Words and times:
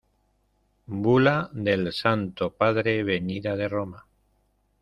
bula 1.03 1.51
del 1.53 1.93
Santo 1.93 2.55
Padre, 2.55 3.03
venida 3.03 3.55
de 3.55 3.67
Roma. 3.69 4.07